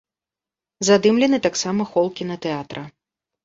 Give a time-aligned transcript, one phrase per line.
[0.89, 2.87] Задымлены таксама хол кінатэатра.